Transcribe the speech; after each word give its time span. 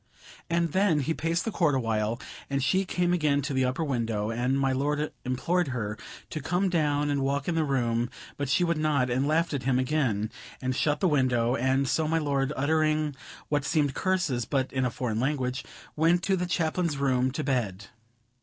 And 0.49 0.71
then 0.71 1.01
he 1.01 1.13
paced 1.13 1.45
the 1.45 1.51
court 1.51 1.75
awhile, 1.75 2.19
and 2.49 2.63
she 2.63 2.85
came 2.85 3.13
again 3.13 3.43
to 3.43 3.53
the 3.53 3.65
upper 3.65 3.83
window; 3.83 4.31
and 4.31 4.59
my 4.59 4.71
lord 4.71 5.11
implored 5.23 5.67
her 5.67 5.95
to 6.31 6.41
come 6.41 6.69
down 6.69 7.11
and 7.11 7.21
walk 7.21 7.47
in 7.47 7.53
the 7.53 7.63
room; 7.63 8.09
but 8.35 8.49
she 8.49 8.63
would 8.63 8.79
not, 8.79 9.11
and 9.11 9.27
laughed 9.27 9.53
at 9.53 9.61
him 9.61 9.77
again, 9.77 10.31
and 10.59 10.75
shut 10.75 11.01
the 11.01 11.07
window; 11.07 11.55
and 11.55 11.87
so 11.87 12.07
my 12.07 12.17
lord, 12.17 12.51
uttering 12.57 13.15
what 13.49 13.63
seemed 13.63 13.93
curses, 13.93 14.43
but 14.45 14.73
in 14.73 14.85
a 14.85 14.89
foreign 14.89 15.19
language, 15.19 15.63
went 15.95 16.23
to 16.23 16.35
the 16.35 16.47
Chaplain's 16.47 16.97
room 16.97 17.29
to 17.29 17.43
bed. 17.43 17.89